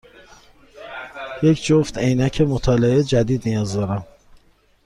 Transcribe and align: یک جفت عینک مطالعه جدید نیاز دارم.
یک 1.43 1.65
جفت 1.65 1.97
عینک 1.97 2.41
مطالعه 2.41 3.03
جدید 3.03 3.47
نیاز 3.47 3.73
دارم. 3.73 4.07